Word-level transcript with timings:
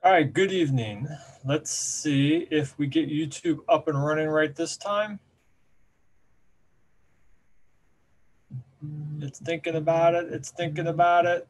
All 0.00 0.12
right, 0.12 0.32
good 0.32 0.52
evening. 0.52 1.08
Let's 1.44 1.72
see 1.72 2.46
if 2.52 2.78
we 2.78 2.86
get 2.86 3.10
YouTube 3.10 3.58
up 3.68 3.88
and 3.88 4.00
running 4.00 4.28
right 4.28 4.54
this 4.54 4.76
time. 4.76 5.18
It's 9.20 9.40
thinking 9.40 9.74
about 9.74 10.14
it. 10.14 10.32
It's 10.32 10.52
thinking 10.52 10.86
about 10.86 11.26
it. 11.26 11.48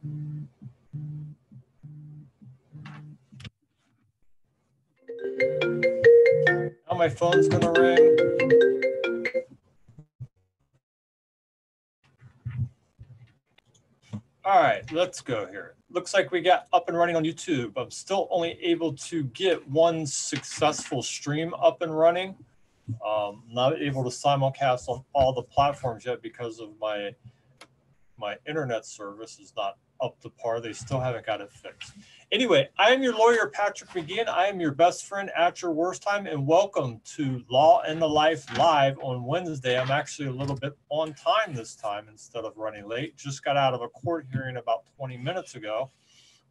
Now 6.89 6.97
my 6.97 7.07
phone's 7.07 7.47
gonna 7.47 7.71
ring. 7.79 8.17
All 14.43 14.59
right, 14.59 14.91
let's 14.91 15.21
go 15.21 15.45
here. 15.45 15.75
Looks 15.91 16.13
like 16.13 16.31
we 16.31 16.41
got 16.41 16.67
up 16.71 16.87
and 16.87 16.97
running 16.97 17.15
on 17.15 17.23
YouTube. 17.23 17.73
I'm 17.75 17.89
still 17.89 18.27
only 18.29 18.59
able 18.61 18.93
to 18.93 19.23
get 19.25 19.67
one 19.67 20.05
successful 20.05 21.01
stream 21.01 21.53
up 21.55 21.81
and 21.81 21.97
running. 21.97 22.35
Um, 23.05 23.43
not 23.49 23.81
able 23.81 24.03
to 24.03 24.09
simulcast 24.09 24.87
on 24.87 25.03
all 25.13 25.33
the 25.33 25.43
platforms 25.43 26.05
yet 26.05 26.21
because 26.21 26.59
of 26.59 26.69
my 26.79 27.15
my 28.17 28.35
internet 28.47 28.85
service 28.85 29.39
is 29.39 29.53
not 29.55 29.77
up 30.01 30.19
to 30.21 30.29
par. 30.29 30.61
They 30.61 30.73
still 30.73 30.99
haven't 30.99 31.25
got 31.25 31.41
it 31.41 31.51
fixed. 31.51 31.93
Anyway, 32.31 32.69
I 32.77 32.91
am 32.91 33.01
your 33.01 33.15
lawyer, 33.15 33.49
Patrick 33.51 33.89
McGeehan. 33.89 34.27
I 34.27 34.47
am 34.47 34.59
your 34.59 34.71
best 34.71 35.05
friend 35.05 35.31
at 35.35 35.61
your 35.61 35.71
worst 35.71 36.03
time, 36.03 36.27
and 36.27 36.45
welcome 36.45 37.01
to 37.15 37.43
Law 37.49 37.81
and 37.81 38.01
the 38.01 38.07
Life 38.07 38.45
Live 38.57 38.99
on 39.01 39.25
Wednesday. 39.25 39.79
I'm 39.79 39.91
actually 39.91 40.27
a 40.27 40.33
little 40.33 40.55
bit 40.55 40.77
on 40.89 41.13
time 41.13 41.53
this 41.53 41.75
time 41.75 42.05
instead 42.07 42.45
of 42.45 42.55
running 42.55 42.87
late. 42.87 43.17
Just 43.17 43.43
got 43.43 43.57
out 43.57 43.73
of 43.73 43.81
a 43.81 43.89
court 43.89 44.27
hearing 44.31 44.57
about 44.57 44.83
20 44.97 45.17
minutes 45.17 45.55
ago 45.55 45.89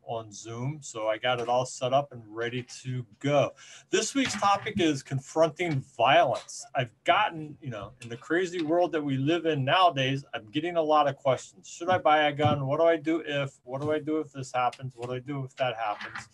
on 0.08 0.32
Zoom. 0.32 0.78
So 0.80 1.06
I 1.06 1.18
got 1.18 1.38
it 1.38 1.48
all 1.48 1.66
set 1.66 1.92
up 1.92 2.12
and 2.12 2.22
ready 2.26 2.64
to 2.82 3.04
go. 3.20 3.52
This 3.90 4.14
week's 4.14 4.38
topic 4.40 4.80
is 4.80 5.02
confronting 5.02 5.84
violence. 5.96 6.64
I've 6.74 6.92
gotten, 7.04 7.56
you 7.60 7.70
know, 7.70 7.92
in 8.00 8.08
the 8.08 8.16
crazy 8.16 8.62
world 8.62 8.90
that 8.92 9.04
we 9.04 9.18
live 9.18 9.44
in 9.46 9.64
nowadays, 9.64 10.24
I'm 10.34 10.50
getting 10.50 10.76
a 10.76 10.82
lot 10.82 11.06
of 11.06 11.16
questions. 11.16 11.68
Should 11.68 11.90
I 11.90 11.98
buy 11.98 12.24
a 12.24 12.32
gun? 12.32 12.66
What 12.66 12.80
do 12.80 12.86
I 12.86 12.96
do 12.96 13.22
if? 13.24 13.52
What 13.64 13.82
do 13.82 13.92
I 13.92 14.00
do 14.00 14.18
if 14.18 14.32
this 14.32 14.50
happens? 14.50 14.94
What 14.96 15.10
do 15.10 15.14
I 15.14 15.20
do 15.20 15.44
if 15.44 15.54
that 15.56 15.76
happens? 15.76 16.28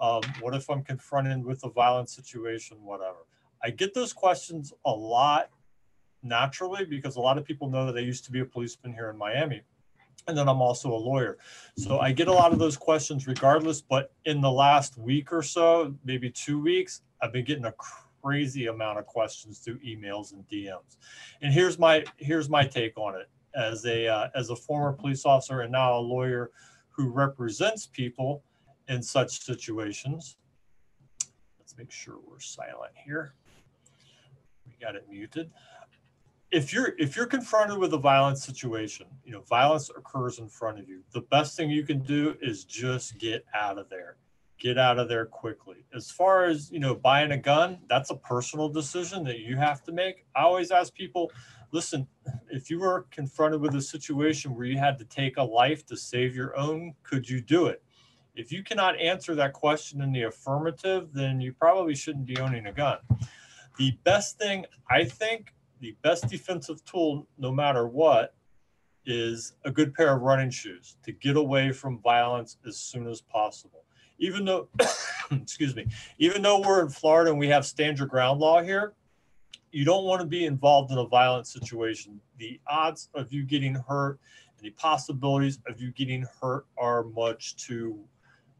Um, 0.00 0.22
what 0.40 0.54
if 0.54 0.70
I'm 0.70 0.84
confronted 0.84 1.44
with 1.44 1.64
a 1.64 1.70
violent 1.70 2.08
situation? 2.08 2.78
Whatever. 2.82 3.26
I 3.62 3.70
get 3.70 3.94
those 3.94 4.12
questions 4.12 4.72
a 4.86 4.92
lot 4.92 5.50
naturally 6.22 6.84
because 6.84 7.16
a 7.16 7.20
lot 7.20 7.36
of 7.36 7.44
people 7.44 7.68
know 7.68 7.86
that 7.86 7.96
I 7.96 8.00
used 8.00 8.24
to 8.26 8.32
be 8.32 8.40
a 8.40 8.44
policeman 8.44 8.92
here 8.92 9.10
in 9.10 9.18
Miami 9.18 9.62
and 10.28 10.36
then 10.36 10.46
I'm 10.46 10.60
also 10.60 10.92
a 10.92 10.96
lawyer. 10.96 11.38
So 11.76 11.98
I 11.98 12.12
get 12.12 12.28
a 12.28 12.32
lot 12.32 12.52
of 12.52 12.58
those 12.58 12.76
questions 12.76 13.26
regardless. 13.26 13.80
But 13.80 14.12
in 14.26 14.40
the 14.42 14.50
last 14.50 14.98
week 14.98 15.32
or 15.32 15.42
so, 15.42 15.94
maybe 16.04 16.30
two 16.30 16.60
weeks, 16.60 17.00
I've 17.20 17.32
been 17.32 17.46
getting 17.46 17.64
a 17.64 17.74
crazy 18.22 18.66
amount 18.66 18.98
of 18.98 19.06
questions 19.06 19.58
through 19.58 19.78
emails 19.78 20.32
and 20.34 20.46
DMs. 20.48 20.98
And 21.40 21.52
here's 21.52 21.78
my 21.78 22.04
here's 22.18 22.48
my 22.50 22.64
take 22.64 22.96
on 22.98 23.16
it 23.16 23.28
as 23.56 23.86
a 23.86 24.06
uh, 24.06 24.28
as 24.34 24.50
a 24.50 24.56
former 24.56 24.92
police 24.92 25.24
officer 25.24 25.62
and 25.62 25.72
now 25.72 25.98
a 25.98 26.00
lawyer 26.00 26.50
who 26.90 27.08
represents 27.08 27.86
people 27.86 28.44
in 28.88 29.02
such 29.02 29.40
situations. 29.40 30.36
Let's 31.58 31.76
make 31.76 31.90
sure 31.90 32.16
we're 32.28 32.40
silent 32.40 32.92
here. 33.02 33.32
We 34.66 34.74
got 34.80 34.94
it 34.94 35.06
muted 35.08 35.50
if 36.50 36.72
you're 36.72 36.94
if 36.98 37.14
you're 37.16 37.26
confronted 37.26 37.78
with 37.78 37.92
a 37.92 37.98
violent 37.98 38.38
situation 38.38 39.06
you 39.24 39.32
know 39.32 39.42
violence 39.42 39.90
occurs 39.90 40.38
in 40.38 40.48
front 40.48 40.78
of 40.78 40.88
you 40.88 41.02
the 41.12 41.20
best 41.22 41.56
thing 41.56 41.70
you 41.70 41.84
can 41.84 42.00
do 42.00 42.36
is 42.40 42.64
just 42.64 43.18
get 43.18 43.44
out 43.54 43.78
of 43.78 43.88
there. 43.88 44.16
Get 44.58 44.76
out 44.76 44.98
of 44.98 45.08
there 45.08 45.24
quickly. 45.24 45.84
As 45.94 46.10
far 46.10 46.44
as 46.44 46.70
you 46.72 46.80
know 46.80 46.94
buying 46.94 47.32
a 47.32 47.36
gun 47.36 47.78
that's 47.88 48.10
a 48.10 48.16
personal 48.16 48.68
decision 48.68 49.24
that 49.24 49.40
you 49.40 49.56
have 49.56 49.82
to 49.84 49.92
make. 49.92 50.24
I 50.34 50.42
always 50.42 50.70
ask 50.70 50.92
people 50.94 51.30
listen 51.70 52.08
if 52.50 52.70
you 52.70 52.80
were 52.80 53.06
confronted 53.10 53.60
with 53.60 53.74
a 53.74 53.82
situation 53.82 54.54
where 54.54 54.66
you 54.66 54.78
had 54.78 54.98
to 54.98 55.04
take 55.04 55.36
a 55.36 55.42
life 55.42 55.84
to 55.86 55.96
save 55.96 56.34
your 56.34 56.56
own 56.56 56.94
could 57.02 57.28
you 57.28 57.40
do 57.40 57.66
it? 57.66 57.82
If 58.34 58.52
you 58.52 58.62
cannot 58.62 58.98
answer 59.00 59.34
that 59.34 59.52
question 59.52 60.00
in 60.00 60.12
the 60.12 60.22
affirmative 60.22 61.12
then 61.12 61.40
you 61.40 61.52
probably 61.52 61.94
shouldn't 61.94 62.26
be 62.26 62.38
owning 62.38 62.66
a 62.66 62.72
gun. 62.72 62.98
The 63.76 63.96
best 64.02 64.38
thing 64.38 64.64
i 64.90 65.04
think 65.04 65.52
the 65.80 65.96
best 66.02 66.28
defensive 66.28 66.84
tool, 66.84 67.26
no 67.38 67.52
matter 67.52 67.86
what, 67.86 68.34
is 69.06 69.54
a 69.64 69.70
good 69.70 69.94
pair 69.94 70.14
of 70.14 70.22
running 70.22 70.50
shoes 70.50 70.96
to 71.02 71.12
get 71.12 71.36
away 71.36 71.72
from 71.72 71.98
violence 72.00 72.58
as 72.66 72.76
soon 72.76 73.06
as 73.08 73.20
possible. 73.20 73.84
Even 74.18 74.44
though, 74.44 74.68
excuse 75.30 75.74
me, 75.74 75.86
even 76.18 76.42
though 76.42 76.60
we're 76.60 76.82
in 76.82 76.88
Florida 76.90 77.30
and 77.30 77.38
we 77.38 77.48
have 77.48 77.64
stand 77.64 77.98
your 77.98 78.08
ground 78.08 78.40
law 78.40 78.62
here, 78.62 78.94
you 79.70 79.84
don't 79.84 80.04
want 80.04 80.20
to 80.20 80.26
be 80.26 80.44
involved 80.44 80.90
in 80.90 80.98
a 80.98 81.06
violent 81.06 81.46
situation. 81.46 82.20
The 82.38 82.60
odds 82.66 83.08
of 83.14 83.32
you 83.32 83.44
getting 83.44 83.74
hurt 83.74 84.18
and 84.56 84.66
the 84.66 84.70
possibilities 84.70 85.58
of 85.66 85.80
you 85.80 85.92
getting 85.92 86.26
hurt 86.40 86.66
are 86.76 87.04
much 87.04 87.56
too 87.56 87.98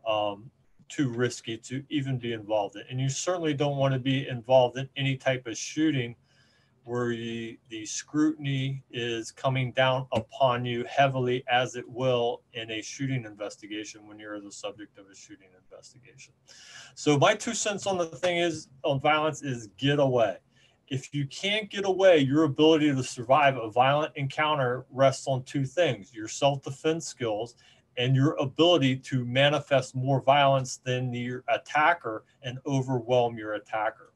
um, 0.07 0.51
too 0.89 1.11
risky 1.11 1.59
to 1.59 1.84
even 1.91 2.19
be 2.19 2.33
involved 2.33 2.77
in. 2.77 2.83
And 2.89 3.01
you 3.01 3.11
certainly 3.11 3.53
don't 3.53 3.77
want 3.77 3.93
to 3.93 4.01
be 4.01 4.27
involved 4.27 4.78
in 4.78 4.89
any 4.97 5.17
type 5.17 5.47
of 5.47 5.57
shooting 5.57 6.17
where 6.88 7.12
you, 7.12 7.59
the 7.69 7.84
scrutiny 7.84 8.82
is 8.91 9.31
coming 9.31 9.72
down 9.72 10.06
upon 10.12 10.65
you 10.65 10.84
heavily 10.88 11.44
as 11.50 11.76
it 11.76 11.88
will 11.88 12.41
in 12.54 12.71
a 12.71 12.81
shooting 12.81 13.25
investigation 13.25 14.06
when 14.06 14.19
you're 14.19 14.41
the 14.41 14.50
subject 14.50 14.97
of 14.98 15.04
a 15.12 15.15
shooting 15.15 15.48
investigation. 15.62 16.32
So 16.94 17.19
my 17.19 17.34
two 17.34 17.53
cents 17.53 17.87
on 17.87 17.98
the 17.98 18.06
thing 18.06 18.38
is 18.38 18.69
on 18.84 19.00
violence 19.00 19.43
is 19.43 19.69
get 19.77 19.98
away. 19.98 20.38
If 20.88 21.15
you 21.15 21.27
can't 21.27 21.69
get 21.69 21.84
away, 21.84 22.21
your 22.21 22.44
ability 22.44 22.94
to 22.94 23.03
survive 23.04 23.59
a 23.59 23.71
violent 23.71 24.12
encounter 24.16 24.87
rests 24.91 25.27
on 25.28 25.43
two 25.43 25.66
things, 25.66 26.15
your 26.15 26.28
self-defense 26.28 27.06
skills 27.06 27.54
and 27.98 28.15
your 28.16 28.34
ability 28.34 28.97
to 28.97 29.25
manifest 29.27 29.94
more 29.94 30.22
violence 30.22 30.78
than 30.78 31.12
your 31.12 31.44
attacker 31.48 32.25
and 32.43 32.59
overwhelm 32.65 33.37
your 33.37 33.54
attacker. 33.54 34.08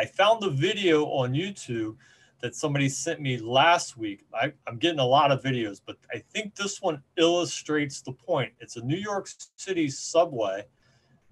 I 0.00 0.06
found 0.06 0.40
the 0.40 0.48
video 0.48 1.04
on 1.08 1.34
YouTube 1.34 1.96
that 2.40 2.54
somebody 2.54 2.88
sent 2.88 3.20
me 3.20 3.36
last 3.36 3.98
week. 3.98 4.24
I, 4.32 4.50
am 4.66 4.78
getting 4.78 4.98
a 4.98 5.04
lot 5.04 5.30
of 5.30 5.42
videos, 5.42 5.78
but 5.84 5.98
I 6.10 6.22
think 6.32 6.54
this 6.54 6.80
one 6.80 7.02
illustrates 7.18 8.00
the 8.00 8.12
point. 8.12 8.54
It's 8.60 8.76
a 8.76 8.82
New 8.82 8.96
York 8.96 9.28
City 9.56 9.90
subway 9.90 10.64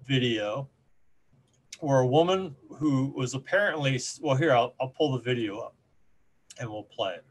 video 0.05 0.69
where 1.79 2.01
a 2.01 2.05
woman 2.05 2.55
who 2.77 3.11
was 3.17 3.33
apparently, 3.33 3.99
well, 4.21 4.35
here, 4.35 4.53
I'll, 4.53 4.75
I'll 4.79 4.89
pull 4.89 5.13
the 5.13 5.21
video 5.23 5.57
up 5.57 5.75
and 6.59 6.69
we'll 6.69 6.83
play 6.83 7.15
it. 7.15 7.25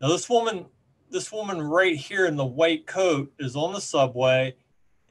Now, 0.00 0.06
this 0.06 0.30
woman, 0.30 0.66
this 1.10 1.32
woman 1.32 1.60
right 1.60 1.96
here 1.96 2.26
in 2.26 2.36
the 2.36 2.46
white 2.46 2.86
coat 2.86 3.32
is 3.40 3.56
on 3.56 3.72
the 3.72 3.80
subway, 3.80 4.54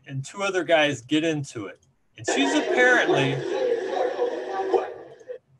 and 0.07 0.23
two 0.23 0.41
other 0.41 0.63
guys 0.63 1.01
get 1.01 1.25
into 1.25 1.65
it. 1.65 1.85
And 2.17 2.25
she's 2.33 2.53
apparently 2.53 3.64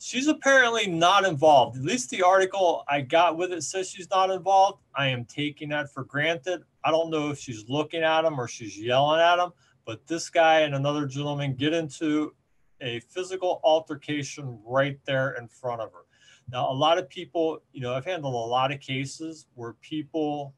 she's 0.06 0.28
apparently 0.28 0.86
not 0.86 1.26
involved. 1.26 1.78
At 1.78 1.84
least 1.84 2.12
the 2.12 2.22
article 2.22 2.84
I 2.88 3.02
got 3.02 3.38
with 3.38 3.52
it 3.52 3.64
says 3.64 3.90
she's 3.90 4.10
not 4.12 4.30
involved. 4.30 4.84
I 4.94 5.08
am 5.08 5.26
taking 5.26 5.70
that 5.70 5.92
for 5.92 6.04
granted. 6.04 6.62
I 6.84 6.92
don't 6.92 7.10
know 7.10 7.32
if 7.32 7.40
she's 7.40 7.68
looking 7.68 8.04
at 8.04 8.24
him 8.24 8.40
or 8.40 8.48
she's 8.48 8.80
yelling 8.80 9.20
at 9.20 9.40
him, 9.40 9.52
but 9.84 10.06
this 10.06 10.30
guy 10.30 10.60
and 10.60 10.76
another 10.76 11.08
gentleman 11.08 11.56
get 11.56 11.74
into 11.74 12.36
a 12.82 13.00
physical 13.00 13.60
altercation 13.64 14.60
right 14.64 15.00
there 15.06 15.32
in 15.40 15.48
front 15.48 15.82
of 15.82 15.92
her. 15.92 16.06
Now, 16.52 16.70
a 16.70 16.74
lot 16.74 17.00
of 17.00 17.10
people, 17.10 17.64
you 17.74 17.82
know, 17.82 17.96
I've 17.96 18.06
handled 18.06 18.36
a 18.36 18.38
lot 18.38 18.72
of 18.72 18.80
cases 18.80 19.48
where 19.56 19.74
people, 19.82 20.54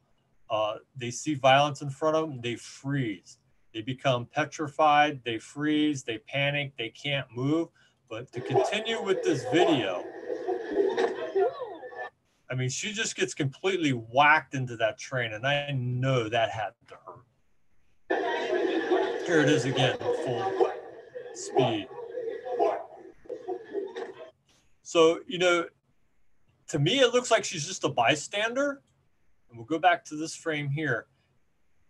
uh, 0.49 0.75
they 0.97 1.09
see 1.09 1.35
violence 1.35 1.81
in 1.81 1.89
front 1.89 2.17
of 2.17 2.29
them, 2.29 2.41
they 2.41 2.57
freeze. 2.57 3.37
They 3.73 3.79
become 3.79 4.25
petrified, 4.25 5.21
they 5.23 5.37
freeze, 5.39 6.03
they 6.03 6.17
panic, 6.17 6.73
they 6.77 6.89
can't 6.89 7.27
move 7.33 7.69
but 8.09 8.31
to 8.33 8.41
continue 8.41 9.01
with 9.01 9.23
this 9.23 9.43
video, 9.51 10.03
I 12.49 12.55
mean, 12.55 12.69
she 12.69 12.93
just 12.93 13.15
gets 13.15 13.33
completely 13.33 13.91
whacked 13.91 14.53
into 14.55 14.77
that 14.77 14.97
train, 14.97 15.33
and 15.33 15.45
I 15.45 15.71
know 15.71 16.29
that 16.29 16.49
had 16.49 16.71
to 16.87 16.95
hurt. 17.05 17.23
Here 19.25 19.41
it 19.41 19.49
is 19.49 19.65
again, 19.65 19.97
full 19.97 20.71
speed. 21.33 21.87
So, 24.83 25.19
you 25.27 25.37
know, 25.37 25.65
to 26.69 26.79
me, 26.79 26.99
it 26.99 27.13
looks 27.13 27.29
like 27.29 27.43
she's 27.43 27.67
just 27.67 27.83
a 27.83 27.89
bystander. 27.89 28.81
And 29.49 29.57
we'll 29.57 29.65
go 29.67 29.79
back 29.79 30.05
to 30.05 30.15
this 30.15 30.33
frame 30.35 30.69
here. 30.69 31.07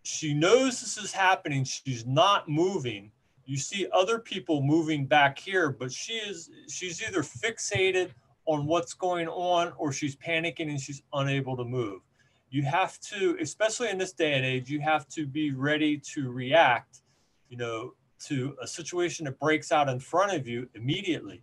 She 0.02 0.34
knows 0.34 0.80
this 0.80 0.98
is 0.98 1.12
happening. 1.12 1.64
She's 1.64 2.04
not 2.06 2.48
moving 2.48 3.12
you 3.48 3.56
see 3.56 3.88
other 3.92 4.20
people 4.20 4.62
moving 4.62 5.06
back 5.06 5.38
here, 5.38 5.70
but 5.70 5.90
she 5.90 6.12
is 6.12 6.50
she's 6.68 7.02
either 7.02 7.22
fixated 7.22 8.10
on 8.46 8.66
what's 8.66 8.94
going 8.94 9.28
on 9.28 9.72
or 9.76 9.92
she's 9.92 10.14
panicking 10.16 10.70
and 10.70 10.80
she's 10.80 11.02
unable 11.12 11.56
to 11.56 11.64
move. 11.64 12.02
You 12.50 12.62
have 12.62 13.00
to, 13.00 13.36
especially 13.40 13.90
in 13.90 13.98
this 13.98 14.12
day 14.12 14.34
and 14.34 14.44
age, 14.44 14.70
you 14.70 14.80
have 14.80 15.08
to 15.08 15.26
be 15.26 15.52
ready 15.52 15.98
to 16.14 16.30
react 16.30 17.00
you 17.48 17.56
know, 17.56 17.94
to 18.26 18.56
a 18.62 18.66
situation 18.66 19.24
that 19.24 19.38
breaks 19.38 19.72
out 19.72 19.88
in 19.88 19.98
front 19.98 20.32
of 20.32 20.46
you 20.46 20.68
immediately. 20.74 21.42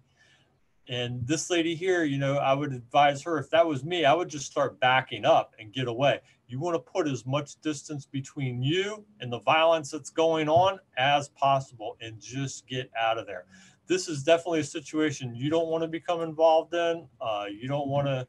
And 0.88 1.26
this 1.28 1.50
lady 1.50 1.74
here, 1.74 2.04
you 2.04 2.18
know, 2.18 2.38
I 2.38 2.54
would 2.54 2.72
advise 2.72 3.24
her 3.24 3.40
if 3.40 3.50
that 3.50 3.66
was 3.66 3.84
me, 3.84 4.06
I 4.06 4.14
would 4.14 4.30
just 4.30 4.46
start 4.46 4.80
backing 4.80 5.26
up 5.26 5.54
and 5.60 5.74
get 5.74 5.88
away. 5.88 6.20
You 6.48 6.60
want 6.60 6.76
to 6.76 6.80
put 6.80 7.08
as 7.08 7.26
much 7.26 7.60
distance 7.62 8.06
between 8.06 8.62
you 8.62 9.04
and 9.20 9.32
the 9.32 9.40
violence 9.40 9.92
that's 9.92 10.10
going 10.10 10.48
on 10.48 10.80
as 10.98 11.30
possible 11.30 11.98
and 12.02 12.20
just 12.20 12.68
get 12.68 12.90
out 13.00 13.18
of 13.18 13.26
there. 13.26 13.46
This 13.88 14.08
is 14.08 14.24
definitely 14.24 14.62
a 14.62 14.66
situation 14.66 15.36
you 15.36 15.50
don't 15.50 15.68
want 15.68 15.84
to 15.84 15.88
become 15.88 16.22
involved 16.22 16.74
in. 16.74 17.08
Uh, 17.20 17.46
you 17.50 17.68
don't 17.68 17.88
want 17.88 18.08
to 18.08 18.28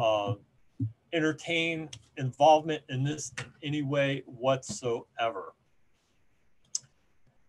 uh, 0.00 0.34
entertain 1.12 1.88
involvement 2.16 2.82
in 2.88 3.04
this 3.04 3.32
in 3.38 3.46
any 3.62 3.82
way 3.82 4.22
whatsoever. 4.26 5.54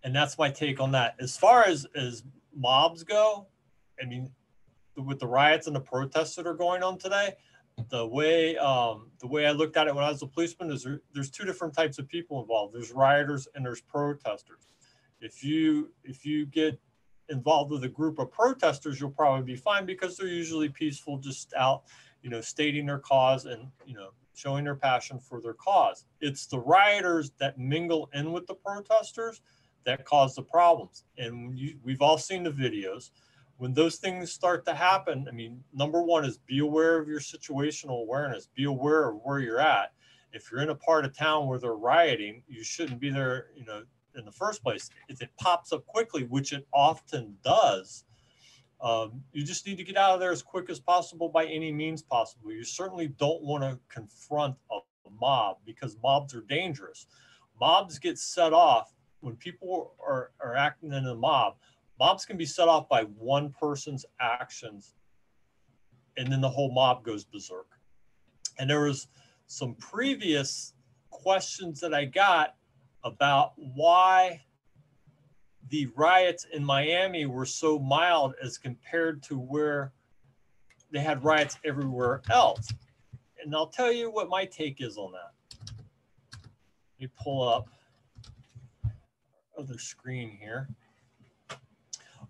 And 0.03 0.15
that's 0.15 0.37
my 0.37 0.49
take 0.49 0.79
on 0.79 0.91
that. 0.93 1.15
As 1.19 1.35
far 1.35 1.65
as, 1.65 1.85
as 1.95 2.23
mobs 2.55 3.03
go, 3.03 3.47
I 4.01 4.05
mean, 4.05 4.31
with 4.95 5.19
the 5.19 5.27
riots 5.27 5.67
and 5.67 5.75
the 5.75 5.81
protests 5.81 6.35
that 6.35 6.47
are 6.47 6.53
going 6.53 6.81
on 6.81 6.97
today, 6.97 7.33
the 7.89 8.05
way 8.05 8.57
um, 8.57 9.11
the 9.19 9.27
way 9.27 9.45
I 9.45 9.51
looked 9.51 9.77
at 9.77 9.87
it 9.87 9.95
when 9.95 10.03
I 10.03 10.09
was 10.09 10.21
a 10.21 10.27
policeman 10.27 10.71
is 10.71 10.83
there, 10.83 11.01
there's 11.13 11.29
two 11.29 11.45
different 11.45 11.73
types 11.73 11.99
of 11.99 12.07
people 12.07 12.41
involved. 12.41 12.73
There's 12.73 12.91
rioters 12.91 13.47
and 13.55 13.65
there's 13.65 13.81
protesters. 13.81 14.67
If 15.21 15.43
you 15.43 15.91
if 16.03 16.25
you 16.25 16.45
get 16.45 16.79
involved 17.29 17.71
with 17.71 17.83
a 17.83 17.89
group 17.89 18.19
of 18.19 18.31
protesters, 18.31 18.99
you'll 18.99 19.11
probably 19.11 19.43
be 19.43 19.55
fine 19.55 19.85
because 19.85 20.17
they're 20.17 20.27
usually 20.27 20.69
peaceful, 20.69 21.17
just 21.17 21.53
out, 21.55 21.83
you 22.21 22.29
know, 22.29 22.41
stating 22.41 22.85
their 22.85 22.99
cause 22.99 23.45
and 23.45 23.69
you 23.85 23.95
know 23.95 24.09
showing 24.33 24.63
their 24.63 24.75
passion 24.75 25.19
for 25.19 25.39
their 25.39 25.53
cause. 25.53 26.05
It's 26.19 26.47
the 26.47 26.59
rioters 26.59 27.31
that 27.39 27.57
mingle 27.59 28.09
in 28.13 28.31
with 28.31 28.47
the 28.47 28.55
protesters 28.55 29.41
that 29.85 30.03
cause 30.03 30.35
the 30.35 30.43
problems, 30.43 31.05
and 31.17 31.57
you, 31.57 31.77
we've 31.83 32.01
all 32.01 32.17
seen 32.17 32.43
the 32.43 32.51
videos 32.51 33.11
when 33.57 33.73
those 33.73 33.97
things 33.97 34.31
start 34.31 34.65
to 34.65 34.73
happen, 34.73 35.25
I 35.27 35.31
mean, 35.31 35.63
number 35.73 36.01
one 36.03 36.23
is 36.25 36.37
be 36.37 36.59
aware 36.59 36.99
of 36.99 37.07
your 37.07 37.19
situational 37.19 38.01
awareness, 38.01 38.49
be 38.55 38.65
aware 38.65 39.09
of 39.09 39.19
where 39.23 39.39
you're 39.39 39.59
at. 39.59 39.93
If 40.31 40.51
you're 40.51 40.61
in 40.61 40.69
a 40.69 40.75
part 40.75 41.05
of 41.05 41.17
town 41.17 41.47
where 41.47 41.57
they're 41.57 41.73
rioting, 41.73 42.43
you 42.47 42.63
shouldn't 42.63 42.99
be 42.99 43.09
there, 43.09 43.47
you 43.55 43.65
know, 43.65 43.83
in 44.15 44.25
the 44.25 44.31
first 44.31 44.63
place. 44.63 44.89
If 45.09 45.21
it 45.21 45.29
pops 45.39 45.71
up 45.71 45.85
quickly, 45.87 46.23
which 46.23 46.53
it 46.53 46.67
often 46.71 47.35
does, 47.43 48.03
um, 48.79 49.23
you 49.31 49.43
just 49.43 49.65
need 49.65 49.77
to 49.77 49.83
get 49.83 49.97
out 49.97 50.13
of 50.13 50.19
there 50.19 50.31
as 50.31 50.43
quick 50.43 50.69
as 50.69 50.79
possible 50.79 51.29
by 51.29 51.45
any 51.45 51.71
means 51.71 52.03
possible. 52.03 52.51
You 52.51 52.63
certainly 52.63 53.07
don't 53.07 53.41
want 53.41 53.63
to 53.63 53.79
confront 53.89 54.55
a 54.71 54.79
mob 55.19 55.57
because 55.65 55.97
mobs 56.03 56.35
are 56.35 56.41
dangerous. 56.41 57.07
Mobs 57.59 57.97
get 57.97 58.19
set 58.19 58.53
off 58.53 58.93
when 59.21 59.35
people 59.35 59.95
are, 60.05 60.31
are 60.39 60.55
acting 60.55 60.93
in 60.93 61.07
a 61.07 61.15
mob 61.15 61.55
mobs 61.99 62.25
can 62.25 62.37
be 62.37 62.45
set 62.45 62.67
off 62.67 62.87
by 62.89 63.03
one 63.03 63.51
person's 63.51 64.05
actions 64.19 64.95
and 66.17 66.31
then 66.31 66.41
the 66.41 66.49
whole 66.49 66.71
mob 66.71 67.03
goes 67.03 67.23
berserk. 67.23 67.67
And 68.59 68.69
there 68.69 68.81
was 68.81 69.07
some 69.45 69.75
previous 69.75 70.73
questions 71.09 71.79
that 71.79 71.93
i 71.93 72.03
got 72.05 72.55
about 73.03 73.53
why 73.55 74.41
the 75.69 75.87
riots 75.95 76.45
in 76.53 76.63
miami 76.63 77.25
were 77.25 77.45
so 77.45 77.79
mild 77.79 78.35
as 78.43 78.57
compared 78.57 79.23
to 79.23 79.35
where 79.37 79.93
they 80.91 80.99
had 80.99 81.23
riots 81.23 81.57
everywhere 81.63 82.21
else. 82.29 82.71
And 83.41 83.55
i'll 83.55 83.67
tell 83.67 83.91
you 83.91 84.11
what 84.11 84.29
my 84.29 84.45
take 84.45 84.81
is 84.81 84.97
on 84.97 85.13
that. 85.13 85.31
Let 86.41 86.99
me 86.99 87.09
pull 87.21 87.47
up 87.47 87.69
other 89.57 89.77
screen 89.79 90.29
here 90.29 90.67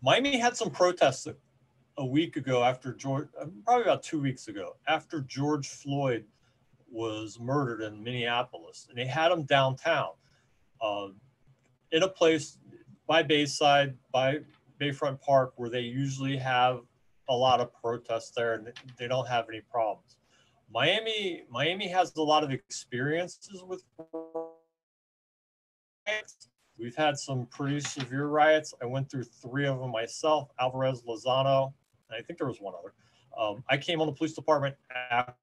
Miami 0.01 0.37
had 0.37 0.55
some 0.55 0.69
protests 0.69 1.27
a 1.97 2.05
week 2.05 2.35
ago 2.35 2.63
after 2.63 2.93
George, 2.93 3.27
probably 3.65 3.83
about 3.83 4.03
two 4.03 4.21
weeks 4.21 4.47
ago, 4.47 4.77
after 4.87 5.21
George 5.21 5.67
Floyd 5.67 6.25
was 6.89 7.39
murdered 7.39 7.81
in 7.81 8.03
Minneapolis, 8.03 8.87
and 8.89 8.97
they 8.97 9.05
had 9.05 9.31
him 9.31 9.43
downtown, 9.43 10.11
uh, 10.81 11.07
in 11.91 12.03
a 12.03 12.07
place 12.07 12.59
by 13.07 13.23
Bayside, 13.23 13.97
by 14.11 14.39
Bayfront 14.79 15.19
Park, 15.21 15.53
where 15.55 15.69
they 15.69 15.81
usually 15.81 16.37
have 16.37 16.81
a 17.29 17.35
lot 17.35 17.59
of 17.59 17.73
protests 17.73 18.31
there, 18.35 18.53
and 18.53 18.71
they 18.97 19.07
don't 19.07 19.27
have 19.27 19.45
any 19.49 19.61
problems. 19.61 20.17
Miami, 20.71 21.43
Miami 21.49 21.87
has 21.87 22.15
a 22.15 22.21
lot 22.21 22.43
of 22.43 22.51
experiences 22.51 23.63
with 23.63 23.83
We've 26.79 26.95
had 26.95 27.17
some 27.17 27.47
pretty 27.47 27.79
severe 27.79 28.27
riots. 28.27 28.73
I 28.81 28.85
went 28.85 29.09
through 29.09 29.23
three 29.23 29.65
of 29.65 29.79
them 29.79 29.91
myself, 29.91 30.49
Alvarez, 30.59 31.01
Lozano, 31.01 31.73
and 32.09 32.17
I 32.17 32.21
think 32.21 32.37
there 32.37 32.47
was 32.47 32.61
one 32.61 32.73
other. 32.77 32.93
Um, 33.37 33.63
I 33.69 33.77
came 33.77 33.99
on 33.99 34.07
the 34.07 34.13
police 34.13 34.33
department 34.33 34.75
after 35.11 35.33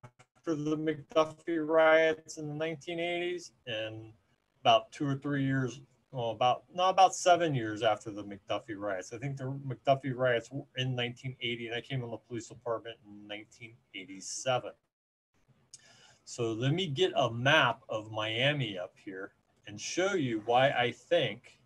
the 0.47 0.77
McDuffie 0.77 1.67
riots 1.67 2.39
in 2.39 2.47
the 2.47 2.65
1980s 2.65 3.51
and 3.67 4.13
about 4.61 4.93
two 4.93 5.07
or 5.07 5.17
three 5.17 5.45
years, 5.45 5.81
well, 6.13 6.31
about, 6.31 6.65
no, 6.73 6.89
about 6.89 7.15
seven 7.15 7.55
years 7.55 7.83
after 7.83 8.11
the 8.11 8.23
McDuffie 8.23 8.77
riots. 8.77 9.13
I 9.13 9.19
think 9.19 9.37
the 9.37 9.45
McDuffie 9.45 10.15
riots 10.15 10.51
were 10.51 10.65
in 10.77 10.95
1980 10.97 11.67
and 11.67 11.77
I 11.77 11.81
came 11.81 12.03
on 12.05 12.11
the 12.11 12.17
police 12.17 12.49
department 12.49 12.97
in 13.05 13.29
1987. 13.29 14.71
So 16.25 16.53
let 16.53 16.73
me 16.73 16.87
get 16.87 17.13
a 17.17 17.31
map 17.31 17.81
of 17.89 18.11
Miami 18.11 18.79
up 18.79 18.95
here 19.05 19.33
and 19.67 19.81
show 19.81 20.15
you 20.15 20.43
why 20.47 20.71
I 20.71 20.93
think 20.93 21.59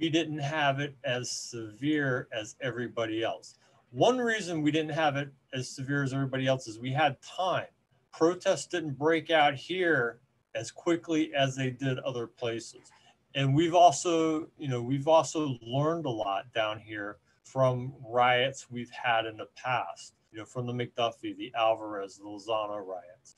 we 0.00 0.08
didn't 0.08 0.38
have 0.38 0.80
it 0.80 0.94
as 1.04 1.30
severe 1.30 2.28
as 2.32 2.56
everybody 2.60 3.22
else. 3.22 3.54
One 3.90 4.18
reason 4.18 4.62
we 4.62 4.70
didn't 4.70 4.94
have 4.94 5.16
it 5.16 5.30
as 5.52 5.68
severe 5.68 6.02
as 6.02 6.14
everybody 6.14 6.46
else 6.46 6.66
is 6.66 6.78
we 6.78 6.92
had 6.92 7.16
time. 7.22 7.66
Protests 8.12 8.66
didn't 8.66 8.98
break 8.98 9.30
out 9.30 9.54
here 9.54 10.20
as 10.54 10.70
quickly 10.70 11.32
as 11.34 11.54
they 11.54 11.70
did 11.70 11.98
other 12.00 12.26
places. 12.26 12.90
And 13.34 13.54
we've 13.54 13.74
also, 13.74 14.48
you 14.58 14.68
know, 14.68 14.82
we've 14.82 15.08
also 15.08 15.56
learned 15.62 16.06
a 16.06 16.10
lot 16.10 16.52
down 16.52 16.80
here 16.80 17.18
from 17.44 17.92
riots 18.08 18.70
we've 18.70 18.90
had 18.90 19.26
in 19.26 19.36
the 19.36 19.48
past, 19.56 20.14
you 20.32 20.38
know, 20.38 20.44
from 20.44 20.66
the 20.66 20.72
McDuffie, 20.72 21.36
the 21.36 21.52
Alvarez, 21.56 22.16
the 22.16 22.24
Lozano 22.24 22.84
riots. 22.84 23.36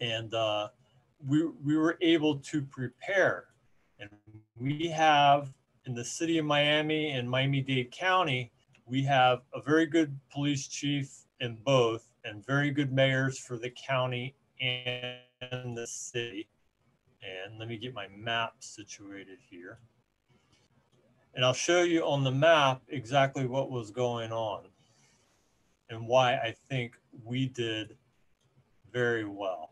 And 0.00 0.32
uh, 0.34 0.68
we, 1.26 1.46
we 1.64 1.76
were 1.76 1.98
able 2.00 2.36
to 2.36 2.62
prepare. 2.62 3.46
And 3.98 4.10
we 4.56 4.88
have 4.88 5.52
in 5.86 5.94
the 5.94 6.04
city 6.04 6.38
of 6.38 6.44
Miami 6.44 7.10
and 7.10 7.28
Miami-Dade 7.28 7.90
County, 7.90 8.52
we 8.86 9.02
have 9.04 9.42
a 9.54 9.60
very 9.60 9.86
good 9.86 10.18
police 10.32 10.66
chief 10.66 11.26
in 11.40 11.56
both 11.64 12.10
and 12.24 12.44
very 12.44 12.70
good 12.70 12.92
mayors 12.92 13.38
for 13.38 13.56
the 13.56 13.70
county 13.70 14.34
and 14.60 15.76
the 15.76 15.86
city. 15.86 16.48
And 17.22 17.58
let 17.58 17.68
me 17.68 17.76
get 17.76 17.94
my 17.94 18.08
map 18.08 18.54
situated 18.60 19.38
here. 19.48 19.78
And 21.34 21.44
I'll 21.44 21.52
show 21.52 21.82
you 21.82 22.04
on 22.04 22.24
the 22.24 22.30
map 22.30 22.82
exactly 22.88 23.46
what 23.46 23.70
was 23.70 23.90
going 23.90 24.32
on 24.32 24.64
and 25.88 26.06
why 26.06 26.34
I 26.34 26.54
think 26.68 26.94
we 27.24 27.46
did 27.46 27.96
very 28.92 29.24
well. 29.24 29.70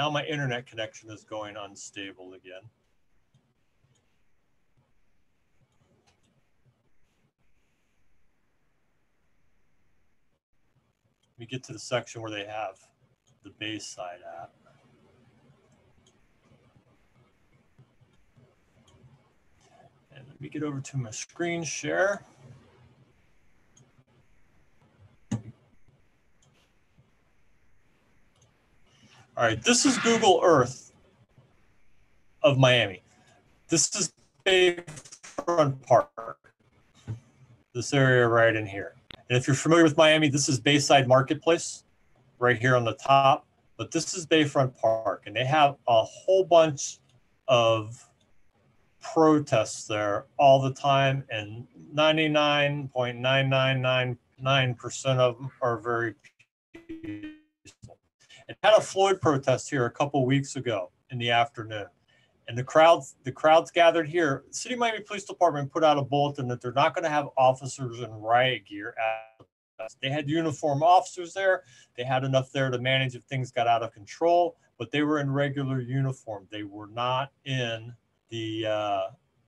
Now 0.00 0.08
my 0.08 0.24
internet 0.24 0.66
connection 0.66 1.10
is 1.10 1.24
going 1.24 1.56
unstable 1.58 2.32
again. 2.32 2.62
Let 11.28 11.38
me 11.38 11.44
get 11.44 11.62
to 11.64 11.74
the 11.74 11.78
section 11.78 12.22
where 12.22 12.30
they 12.30 12.46
have 12.46 12.78
the 13.44 13.50
Bayside 13.50 14.20
at. 14.40 14.50
And 20.16 20.26
let 20.26 20.40
me 20.40 20.48
get 20.48 20.62
over 20.62 20.80
to 20.80 20.96
my 20.96 21.10
screen 21.10 21.62
share. 21.62 22.24
All 29.40 29.46
right, 29.46 29.62
this 29.62 29.86
is 29.86 29.96
Google 29.96 30.40
Earth 30.44 30.92
of 32.42 32.58
Miami. 32.58 33.02
This 33.68 33.96
is 33.96 34.12
Bayfront 34.44 35.80
Park, 35.80 36.52
this 37.72 37.94
area 37.94 38.28
right 38.28 38.54
in 38.54 38.66
here. 38.66 38.96
And 39.30 39.38
if 39.38 39.46
you're 39.46 39.56
familiar 39.56 39.82
with 39.82 39.96
Miami, 39.96 40.28
this 40.28 40.50
is 40.50 40.60
Bayside 40.60 41.08
Marketplace 41.08 41.84
right 42.38 42.58
here 42.58 42.76
on 42.76 42.84
the 42.84 42.92
top. 42.92 43.46
But 43.78 43.90
this 43.90 44.12
is 44.12 44.26
Bayfront 44.26 44.76
Park, 44.76 45.22
and 45.24 45.34
they 45.34 45.46
have 45.46 45.76
a 45.88 46.04
whole 46.04 46.44
bunch 46.44 46.98
of 47.48 48.06
protests 49.00 49.86
there 49.86 50.26
all 50.38 50.60
the 50.60 50.74
time. 50.74 51.24
And 51.30 51.66
99.999 51.94 54.18
99% 54.44 55.06
of 55.16 55.38
them 55.38 55.50
are 55.62 55.78
very 55.78 56.14
peaceful. 56.86 57.39
And 58.50 58.58
had 58.64 58.76
a 58.76 58.80
Floyd 58.80 59.20
protest 59.20 59.70
here 59.70 59.86
a 59.86 59.90
couple 59.92 60.26
weeks 60.26 60.56
ago 60.56 60.90
in 61.12 61.18
the 61.18 61.30
afternoon. 61.30 61.86
And 62.48 62.58
the 62.58 62.64
crowds, 62.64 63.14
the 63.22 63.30
crowds 63.30 63.70
gathered 63.70 64.08
here. 64.08 64.42
City 64.50 64.74
of 64.74 64.80
Miami 64.80 65.02
Police 65.02 65.22
Department 65.22 65.70
put 65.70 65.84
out 65.84 65.96
a 65.96 66.02
bulletin 66.02 66.48
that 66.48 66.60
they're 66.60 66.72
not 66.72 66.92
going 66.92 67.04
to 67.04 67.10
have 67.10 67.28
officers 67.38 68.00
in 68.00 68.10
riot 68.10 68.66
gear 68.66 68.92
at 68.98 69.46
they 70.02 70.10
had 70.10 70.28
uniform 70.28 70.82
officers 70.82 71.32
there. 71.32 71.62
They 71.96 72.04
had 72.04 72.24
enough 72.24 72.50
there 72.52 72.70
to 72.70 72.78
manage 72.78 73.14
if 73.14 73.22
things 73.22 73.50
got 73.50 73.66
out 73.66 73.82
of 73.82 73.92
control, 73.92 74.56
but 74.78 74.90
they 74.90 75.02
were 75.02 75.20
in 75.20 75.30
regular 75.30 75.80
uniform. 75.80 76.46
They 76.50 76.64
were 76.64 76.88
not 76.88 77.30
in 77.44 77.94
the 78.30 78.66
uh, 78.66 79.02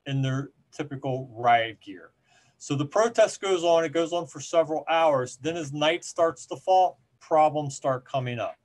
in 0.07 0.23
their 0.23 0.51
typical 0.73 1.29
riot 1.35 1.81
gear. 1.81 2.13
So 2.57 2.77
the 2.77 2.87
protest 2.87 3.41
goes 3.41 3.65
on. 3.65 3.85
It 3.85 3.93
goes 3.93 4.13
on 4.13 4.27
for 4.27 4.41
several 4.41 4.85
hours. 4.89 5.37
Then, 5.43 5.57
as 5.57 5.73
night 5.73 6.05
starts 6.05 6.47
to 6.47 6.57
fall, 6.57 7.01
problems 7.21 7.75
start 7.75 8.05
coming 8.05 8.39
up. 8.39 8.57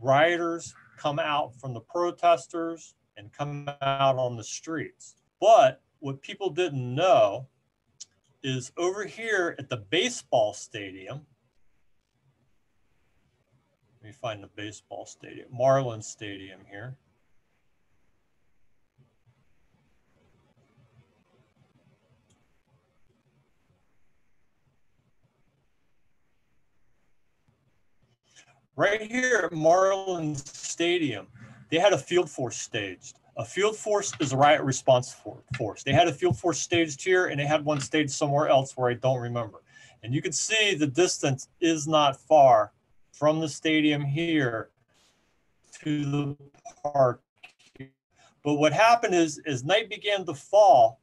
Rioters 0.00 0.74
come 0.96 1.18
out 1.18 1.54
from 1.60 1.74
the 1.74 1.80
protesters 1.80 2.94
and 3.16 3.32
come 3.32 3.68
out 3.82 4.16
on 4.16 4.36
the 4.36 4.44
streets. 4.44 5.14
But 5.40 5.82
what 5.98 6.22
people 6.22 6.50
didn't 6.50 6.94
know 6.94 7.48
is 8.42 8.72
over 8.76 9.04
here 9.04 9.54
at 9.58 9.68
the 9.68 9.76
baseball 9.76 10.54
stadium. 10.54 11.26
Let 14.02 14.08
me 14.08 14.12
find 14.12 14.42
the 14.42 14.48
baseball 14.48 15.04
stadium, 15.04 15.48
Marlin 15.52 16.00
Stadium 16.00 16.60
here. 16.70 16.96
Right 28.76 29.02
here 29.02 29.42
at 29.44 29.52
Marlins 29.52 30.46
Stadium, 30.46 31.26
they 31.70 31.78
had 31.78 31.92
a 31.92 31.98
field 31.98 32.30
force 32.30 32.56
staged. 32.56 33.18
A 33.36 33.44
field 33.44 33.76
force 33.76 34.12
is 34.20 34.32
a 34.32 34.36
riot 34.36 34.62
response 34.62 35.12
for, 35.12 35.42
force. 35.56 35.82
They 35.82 35.92
had 35.92 36.08
a 36.08 36.12
field 36.12 36.38
force 36.38 36.58
staged 36.58 37.02
here 37.02 37.26
and 37.26 37.40
they 37.40 37.46
had 37.46 37.64
one 37.64 37.80
staged 37.80 38.10
somewhere 38.10 38.48
else 38.48 38.76
where 38.76 38.90
I 38.90 38.94
don't 38.94 39.20
remember. 39.20 39.62
And 40.02 40.14
you 40.14 40.22
can 40.22 40.32
see 40.32 40.74
the 40.74 40.86
distance 40.86 41.48
is 41.60 41.86
not 41.86 42.16
far 42.16 42.72
from 43.12 43.40
the 43.40 43.48
stadium 43.48 44.02
here 44.02 44.70
to 45.82 46.04
the 46.04 46.36
park. 46.82 47.22
But 48.42 48.54
what 48.54 48.72
happened 48.72 49.14
is, 49.14 49.40
as 49.46 49.64
night 49.64 49.90
began 49.90 50.24
to 50.24 50.34
fall, 50.34 51.00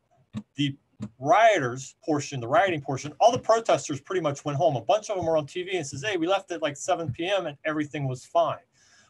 the 0.56 0.76
rioters 1.20 1.96
portion, 2.04 2.40
the 2.40 2.48
rioting 2.48 2.82
portion, 2.82 3.14
all 3.20 3.32
the 3.32 3.40
protesters 3.40 4.00
pretty 4.00 4.22
much 4.22 4.46
went 4.46 4.58
home. 4.58 4.76
A 4.76 4.82
bunch 4.82 5.10
of 5.10 5.18
them 5.18 5.26
were 5.26 5.38
on 5.38 5.46
TV 5.46 5.76
and 5.76 5.86
says, 5.86 6.04
"Hey, 6.04 6.18
we 6.18 6.28
left 6.28 6.52
at 6.52 6.62
like 6.62 6.78
7 6.78 7.12
p.m. 7.12 7.46
and 7.46 7.58
everything 7.66 8.08
was 8.08 8.26
fine." 8.26 8.60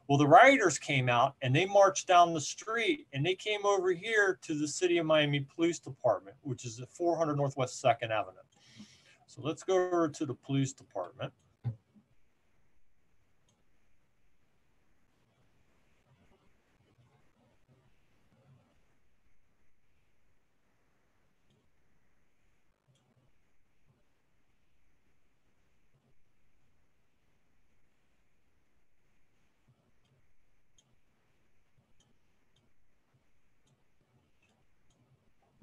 Well, 0.07 0.17
the 0.17 0.27
rioters 0.27 0.79
came 0.79 1.09
out 1.09 1.35
and 1.41 1.53
they 1.53 1.65
marched 1.65 2.07
down 2.07 2.33
the 2.33 2.41
street 2.41 3.07
and 3.11 3.25
they 3.25 3.35
came 3.35 3.65
over 3.65 3.91
here 3.91 4.39
to 4.43 4.57
the 4.57 4.67
City 4.67 4.97
of 4.99 5.05
Miami 5.05 5.41
Police 5.41 5.79
Department, 5.79 6.37
which 6.41 6.65
is 6.65 6.79
at 6.79 6.89
400 6.89 7.35
Northwest 7.35 7.83
2nd 7.83 8.11
Avenue. 8.11 8.37
So 9.25 9.41
let's 9.41 9.63
go 9.63 9.75
over 9.75 10.07
to 10.07 10.25
the 10.25 10.33
police 10.33 10.71
department. 10.71 11.33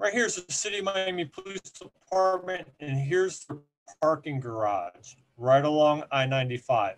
Right 0.05 0.13
here's 0.13 0.37
the 0.37 0.53
City 0.53 0.81
of 0.81 0.85
Miami 0.85 1.25
Police 1.25 1.61
Department, 1.61 2.69
and 2.79 2.95
here's 2.95 3.47
the 3.47 3.59
parking 4.03 4.39
garage 4.39 5.15
right 5.39 5.65
along 5.65 6.03
I-95. 6.13 6.97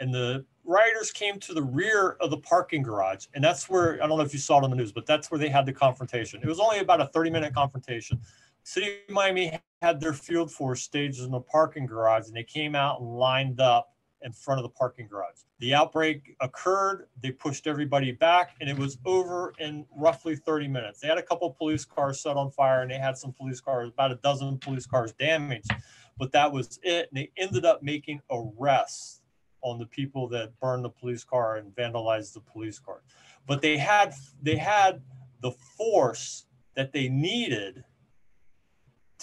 And 0.00 0.12
the 0.12 0.44
rioters 0.64 1.12
came 1.12 1.38
to 1.38 1.54
the 1.54 1.62
rear 1.62 2.16
of 2.20 2.30
the 2.30 2.38
parking 2.38 2.82
garage, 2.82 3.26
and 3.34 3.44
that's 3.44 3.70
where, 3.70 4.02
I 4.02 4.08
don't 4.08 4.18
know 4.18 4.24
if 4.24 4.32
you 4.32 4.40
saw 4.40 4.58
it 4.58 4.64
on 4.64 4.70
the 4.70 4.74
news, 4.76 4.90
but 4.90 5.06
that's 5.06 5.30
where 5.30 5.38
they 5.38 5.48
had 5.48 5.64
the 5.64 5.72
confrontation. 5.72 6.40
It 6.42 6.48
was 6.48 6.58
only 6.58 6.80
about 6.80 7.00
a 7.00 7.06
30-minute 7.16 7.54
confrontation. 7.54 8.20
City 8.64 8.96
of 9.08 9.14
Miami 9.14 9.56
had 9.80 10.00
their 10.00 10.12
field 10.12 10.50
force 10.50 10.82
staged 10.82 11.20
in 11.20 11.30
the 11.30 11.38
parking 11.38 11.86
garage, 11.86 12.26
and 12.26 12.34
they 12.34 12.42
came 12.42 12.74
out 12.74 13.00
and 13.00 13.16
lined 13.16 13.60
up 13.60 13.93
in 14.24 14.32
front 14.32 14.58
of 14.58 14.62
the 14.62 14.70
parking 14.70 15.06
garage. 15.06 15.40
The 15.60 15.74
outbreak 15.74 16.34
occurred, 16.40 17.06
they 17.22 17.30
pushed 17.30 17.66
everybody 17.66 18.10
back, 18.10 18.56
and 18.60 18.68
it 18.68 18.76
was 18.76 18.98
over 19.04 19.52
in 19.58 19.84
roughly 19.94 20.34
30 20.34 20.66
minutes. 20.66 21.00
They 21.00 21.08
had 21.08 21.18
a 21.18 21.22
couple 21.22 21.50
police 21.50 21.84
cars 21.84 22.20
set 22.20 22.36
on 22.36 22.50
fire, 22.50 22.82
and 22.82 22.90
they 22.90 22.98
had 22.98 23.16
some 23.16 23.32
police 23.32 23.60
cars, 23.60 23.90
about 23.90 24.12
a 24.12 24.16
dozen 24.16 24.58
police 24.58 24.86
cars 24.86 25.12
damaged, 25.12 25.70
but 26.18 26.32
that 26.32 26.50
was 26.50 26.80
it. 26.82 27.08
And 27.10 27.18
they 27.18 27.30
ended 27.36 27.64
up 27.64 27.82
making 27.82 28.20
arrests 28.30 29.20
on 29.60 29.78
the 29.78 29.86
people 29.86 30.28
that 30.28 30.58
burned 30.60 30.84
the 30.84 30.90
police 30.90 31.24
car 31.24 31.56
and 31.56 31.74
vandalized 31.74 32.34
the 32.34 32.40
police 32.40 32.78
car. 32.78 33.02
But 33.46 33.62
they 33.62 33.76
had 33.76 34.14
they 34.42 34.56
had 34.56 35.02
the 35.40 35.50
force 35.50 36.46
that 36.74 36.92
they 36.92 37.08
needed 37.08 37.84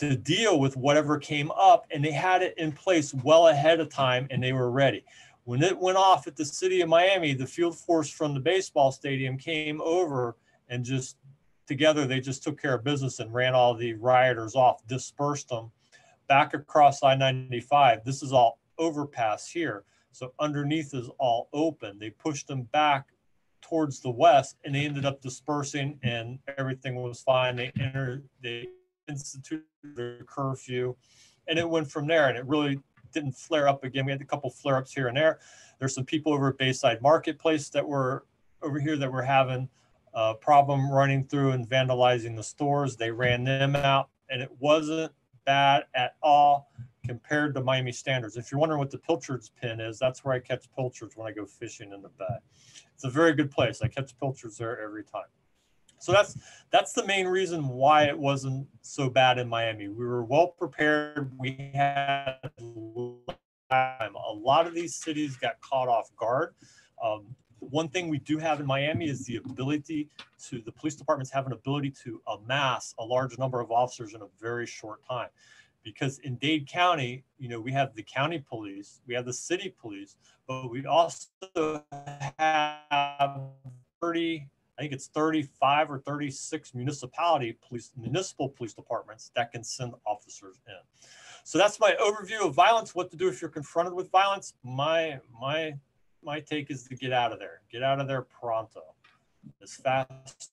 to 0.02 0.18
deal 0.18 0.60
with 0.60 0.76
whatever 0.76 1.20
came 1.20 1.52
up 1.52 1.86
and 1.92 2.04
they 2.04 2.12
had 2.12 2.42
it 2.42 2.58
in 2.58 2.72
place 2.72 3.14
well 3.14 3.50
ahead 3.50 3.80
of 3.80 3.88
time 3.88 4.26
and 4.32 4.42
they 4.42 4.52
were 4.52 4.72
ready. 4.72 5.06
When 5.44 5.62
it 5.62 5.78
went 5.78 5.98
off 5.98 6.26
at 6.26 6.36
the 6.36 6.44
city 6.44 6.82
of 6.82 6.90
Miami, 6.90 7.36
the 7.36 7.46
field 7.46 7.78
force 7.78 8.10
from 8.10 8.34
the 8.34 8.40
baseball 8.40 8.92
stadium 8.92 9.38
came 9.38 9.80
over 9.80 10.38
and 10.70 10.84
just 10.84 11.18
together 11.68 12.08
they 12.08 12.20
just 12.20 12.42
took 12.42 12.60
care 12.60 12.74
of 12.74 12.84
business 12.84 13.20
and 13.20 13.32
ran 13.32 13.54
all 13.54 13.76
the 13.76 13.94
rioters 13.94 14.56
off, 14.56 14.86
dispersed 14.88 15.50
them 15.50 15.72
back 16.28 16.56
across 16.56 17.04
I-95. 17.04 18.04
This 18.04 18.24
is 18.24 18.34
all 18.34 18.58
overpass 18.80 19.48
here. 19.48 19.84
So 20.14 20.34
underneath 20.40 20.96
is 20.96 21.12
all 21.20 21.48
open. 21.54 22.00
They 22.00 22.10
pushed 22.10 22.48
them 22.48 22.64
back 22.64 23.06
towards 23.62 24.00
the 24.00 24.10
west 24.10 24.58
and 24.66 24.74
they 24.74 24.86
ended 24.86 25.06
up 25.06 25.22
dispersing 25.22 26.00
and 26.02 26.40
everything 26.58 26.96
was 26.96 27.22
fine. 27.22 27.56
They 27.56 27.72
entered, 27.80 28.28
they 28.42 28.68
instituted 29.12 30.26
curfew, 30.26 30.96
and 31.48 31.60
it 31.60 31.70
went 31.70 31.92
from 31.92 32.08
there. 32.08 32.30
And 32.30 32.38
it 32.38 32.46
really 32.46 32.80
didn't 33.14 33.34
flare 33.34 33.68
up 33.68 33.84
again. 33.84 34.06
We 34.06 34.12
had 34.12 34.22
a 34.22 34.26
couple 34.26 34.50
flare 34.50 34.78
ups 34.78 34.94
here 34.94 35.08
and 35.08 35.18
there. 35.18 35.40
There's 35.80 35.94
some 35.94 36.06
people 36.06 36.34
over 36.34 36.50
at 36.50 36.58
Bayside 36.58 37.02
Marketplace 37.02 37.70
that 37.70 37.88
were 37.88 38.26
over 38.62 38.80
here 38.80 38.98
that 38.98 39.12
were 39.12 39.24
having 39.24 39.70
a 40.14 40.34
problem 40.36 40.92
running 40.92 41.26
through 41.26 41.52
and 41.52 41.68
vandalizing 41.68 42.36
the 42.36 42.44
stores. 42.44 42.96
They 42.96 43.12
ran 43.12 43.44
them 43.44 43.76
out, 43.76 44.10
and 44.30 44.42
it 44.42 44.52
wasn't 44.60 45.12
bad 45.46 45.86
at 45.96 46.16
all 46.22 46.72
compared 47.06 47.56
to 47.56 47.62
Miami 47.64 47.92
standards. 47.92 48.38
If 48.38 48.52
you're 48.52 48.60
wondering 48.60 48.80
what 48.80 48.92
the 48.92 48.98
pilchards 48.98 49.50
pin 49.50 49.80
is, 49.80 49.98
that's 49.98 50.24
where 50.24 50.34
I 50.34 50.40
catch 50.40 50.72
pilchards 50.76 51.18
when 51.18 51.28
I 51.28 51.32
go 51.34 51.46
fishing 51.46 51.92
in 51.92 52.02
the 52.02 52.10
bay. 52.10 52.38
It's 52.94 53.04
a 53.04 53.10
very 53.10 53.34
good 53.34 53.50
place. 53.50 53.82
I 53.82 53.88
catch 53.88 54.18
pilchards 54.20 54.58
there 54.58 54.80
every 54.80 55.04
time. 55.04 55.24
So 56.02 56.12
that's 56.12 56.36
that's 56.72 56.94
the 56.94 57.06
main 57.06 57.28
reason 57.28 57.68
why 57.68 58.06
it 58.06 58.18
wasn't 58.18 58.68
so 58.82 59.10
bad 59.10 59.38
in 59.38 59.48
Miami. 59.48 59.88
We 59.88 60.06
were 60.06 60.24
well 60.24 60.48
prepared. 60.48 61.32
We 61.38 61.72
had. 61.74 62.38
A 63.72 64.34
lot 64.34 64.68
of 64.68 64.74
these 64.74 64.96
cities 64.96 65.38
got 65.38 65.62
caught 65.62 65.88
off 65.88 66.14
guard. 66.18 66.56
Um, 67.02 67.28
one 67.60 67.88
thing 67.88 68.10
we 68.10 68.18
do 68.18 68.38
have 68.38 68.60
in 68.60 68.66
Miami 68.66 69.08
is 69.08 69.26
the 69.26 69.38
ability 69.38 70.10
to 70.50 70.62
the 70.62 70.72
police 70.74 70.96
departments 70.96 71.32
have 71.32 71.46
an 71.46 71.54
ability 71.54 71.94
to 72.04 72.22
amass 72.28 72.94
a 73.00 73.06
large 73.06 73.38
number 73.38 73.62
of 73.62 73.72
officers 73.72 74.14
in 74.14 74.22
a 74.24 74.28
very 74.42 74.66
short 74.66 75.06
time. 75.08 75.30
Because 75.84 76.20
in 76.20 76.36
Dade 76.36 76.68
County, 76.68 77.24
you 77.40 77.48
know, 77.48 77.62
we 77.62 77.72
have 77.72 77.96
the 77.96 78.04
county 78.04 78.44
police, 78.46 79.00
we 79.08 79.14
have 79.14 79.26
the 79.26 79.34
city 79.34 79.74
police, 79.80 80.18
but 80.48 80.70
we 80.70 80.86
also 80.86 81.28
have 82.38 83.42
30 84.02 84.48
I 84.82 84.86
think 84.86 84.94
it's 84.94 85.10
35 85.10 85.92
or 85.92 86.00
36 86.00 86.74
municipality 86.74 87.56
police, 87.68 87.92
municipal 87.96 88.50
police 88.50 88.74
departments 88.74 89.30
that 89.36 89.52
can 89.52 89.64
send 89.64 89.94
officers 90.08 90.60
in. 90.68 90.74
So 91.44 91.60
that's 91.60 91.80
my 91.80 91.96
overview 92.02 92.48
of 92.48 92.56
violence. 92.56 92.96
What 92.96 93.12
to 93.12 93.16
do 93.16 93.28
if 93.28 93.44
you're 93.44 93.52
confronted 93.52 93.94
with 93.94 94.10
violence? 94.10 94.56
My 94.64 95.20
my 95.40 95.76
my 96.24 96.40
take 96.40 96.72
is 96.72 96.88
to 96.88 96.96
get 96.96 97.14
out 97.14 97.32
of 97.32 97.38
there. 97.38 97.62
Get 97.72 97.84
out 97.84 98.00
of 98.00 98.08
there 98.08 98.24
pronto, 98.24 98.82
as 99.62 99.76
fast 99.76 100.52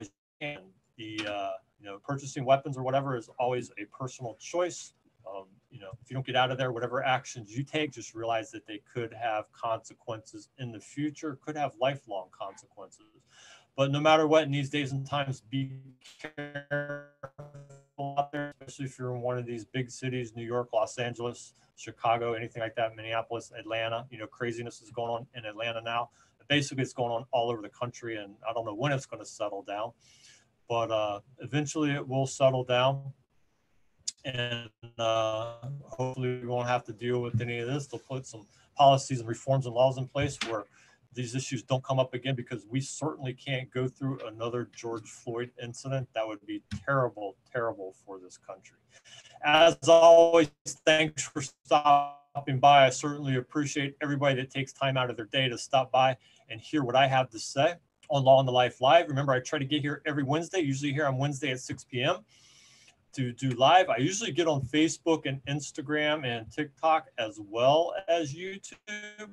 as 0.00 0.08
you 0.08 0.08
can. 0.40 0.60
The 0.96 1.26
uh, 1.28 1.50
you 1.80 1.84
know 1.84 1.98
purchasing 1.98 2.46
weapons 2.46 2.78
or 2.78 2.82
whatever 2.82 3.14
is 3.14 3.28
always 3.38 3.70
a 3.78 3.84
personal 3.94 4.38
choice. 4.40 4.94
Um, 5.28 5.48
know, 5.82 5.90
if 6.02 6.10
you 6.10 6.14
don't 6.14 6.24
get 6.24 6.36
out 6.36 6.50
of 6.50 6.58
there, 6.58 6.72
whatever 6.72 7.04
actions 7.04 7.54
you 7.54 7.62
take, 7.62 7.92
just 7.92 8.14
realize 8.14 8.50
that 8.52 8.66
they 8.66 8.80
could 8.92 9.12
have 9.12 9.52
consequences 9.52 10.48
in 10.58 10.72
the 10.72 10.80
future, 10.80 11.38
could 11.44 11.56
have 11.56 11.72
lifelong 11.80 12.28
consequences. 12.30 13.06
But 13.76 13.90
no 13.90 14.00
matter 14.00 14.26
what, 14.26 14.44
in 14.44 14.50
these 14.50 14.70
days 14.70 14.92
and 14.92 15.06
times, 15.06 15.40
be 15.40 15.72
careful 16.20 17.06
out 18.00 18.30
there, 18.32 18.54
especially 18.60 18.84
if 18.86 18.98
you're 18.98 19.14
in 19.14 19.22
one 19.22 19.38
of 19.38 19.46
these 19.46 19.64
big 19.64 19.90
cities, 19.90 20.34
New 20.36 20.44
York, 20.44 20.68
Los 20.72 20.98
Angeles, 20.98 21.54
Chicago, 21.76 22.34
anything 22.34 22.60
like 22.62 22.74
that, 22.76 22.94
Minneapolis, 22.94 23.50
Atlanta. 23.58 24.06
You 24.10 24.18
know, 24.18 24.26
craziness 24.26 24.82
is 24.82 24.90
going 24.90 25.10
on 25.10 25.26
in 25.34 25.46
Atlanta 25.46 25.80
now. 25.80 26.10
Basically, 26.48 26.82
it's 26.82 26.92
going 26.92 27.12
on 27.12 27.24
all 27.32 27.50
over 27.50 27.62
the 27.62 27.70
country, 27.70 28.16
and 28.16 28.34
I 28.48 28.52
don't 28.52 28.66
know 28.66 28.74
when 28.74 28.92
it's 28.92 29.06
going 29.06 29.22
to 29.22 29.28
settle 29.28 29.62
down, 29.62 29.92
but 30.68 30.90
uh, 30.90 31.20
eventually 31.38 31.92
it 31.92 32.06
will 32.06 32.26
settle 32.26 32.64
down. 32.64 33.12
And 34.24 34.70
uh, 34.98 35.54
hopefully, 35.84 36.40
we 36.40 36.46
won't 36.46 36.68
have 36.68 36.84
to 36.84 36.92
deal 36.92 37.20
with 37.20 37.40
any 37.40 37.58
of 37.58 37.68
this. 37.68 37.86
They'll 37.86 38.00
put 38.00 38.26
some 38.26 38.46
policies 38.76 39.20
and 39.20 39.28
reforms 39.28 39.66
and 39.66 39.74
laws 39.74 39.98
in 39.98 40.06
place 40.06 40.38
where 40.48 40.64
these 41.14 41.34
issues 41.34 41.62
don't 41.62 41.84
come 41.84 41.98
up 41.98 42.14
again 42.14 42.34
because 42.34 42.64
we 42.70 42.80
certainly 42.80 43.34
can't 43.34 43.70
go 43.70 43.86
through 43.86 44.20
another 44.26 44.68
George 44.74 45.08
Floyd 45.08 45.50
incident. 45.62 46.08
That 46.14 46.26
would 46.26 46.44
be 46.46 46.62
terrible, 46.86 47.36
terrible 47.52 47.94
for 48.04 48.18
this 48.18 48.38
country. 48.38 48.78
As 49.44 49.76
always, 49.88 50.50
thanks 50.86 51.24
for 51.24 51.42
stopping 51.42 52.60
by. 52.60 52.86
I 52.86 52.90
certainly 52.90 53.36
appreciate 53.36 53.96
everybody 54.00 54.36
that 54.36 54.50
takes 54.50 54.72
time 54.72 54.96
out 54.96 55.10
of 55.10 55.16
their 55.16 55.26
day 55.26 55.48
to 55.48 55.58
stop 55.58 55.92
by 55.92 56.16
and 56.48 56.60
hear 56.60 56.82
what 56.82 56.96
I 56.96 57.06
have 57.08 57.28
to 57.30 57.38
say 57.38 57.74
on 58.08 58.24
Law 58.24 58.38
and 58.38 58.48
the 58.48 58.52
Life 58.52 58.80
Live. 58.80 59.08
Remember, 59.08 59.32
I 59.32 59.40
try 59.40 59.58
to 59.58 59.64
get 59.64 59.80
here 59.80 60.02
every 60.06 60.22
Wednesday, 60.22 60.60
usually 60.60 60.92
here 60.92 61.06
on 61.06 61.18
Wednesday 61.18 61.50
at 61.50 61.60
6 61.60 61.84
p.m. 61.84 62.18
to 63.12 63.32
do 63.32 63.50
live. 63.50 63.88
I 63.88 63.98
usually 63.98 64.32
get 64.32 64.46
on 64.46 64.62
Facebook 64.62 65.26
and 65.26 65.40
Instagram 65.46 66.26
and 66.26 66.50
TikTok 66.50 67.08
as 67.18 67.38
well 67.40 67.94
as 68.08 68.34
YouTube 68.34 69.28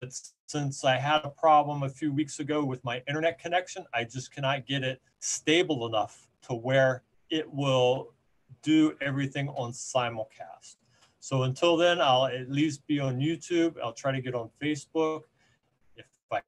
but 0.00 0.12
since 0.46 0.84
I 0.84 0.96
had 0.96 1.24
a 1.24 1.30
problem 1.30 1.82
a 1.82 1.88
few 1.88 2.12
weeks 2.12 2.38
ago 2.38 2.64
with 2.64 2.82
my 2.84 3.02
internet 3.08 3.38
connection, 3.38 3.84
I 3.92 4.04
just 4.04 4.32
cannot 4.32 4.66
get 4.66 4.84
it 4.84 5.02
stable 5.18 5.86
enough 5.86 6.28
to 6.42 6.54
where 6.54 7.02
it 7.30 7.52
will 7.52 8.14
do 8.62 8.96
everything 9.00 9.48
on 9.50 9.72
simulcast. 9.72 10.76
So 11.20 11.42
until 11.42 11.76
then, 11.76 12.00
I'll 12.00 12.26
at 12.26 12.48
least 12.48 12.86
be 12.86 13.00
on 13.00 13.18
YouTube. 13.18 13.74
I'll 13.82 13.92
try 13.92 14.12
to 14.12 14.20
get 14.20 14.34
on 14.34 14.50
Facebook 14.62 15.22
if 15.96 16.06
I 16.30 16.40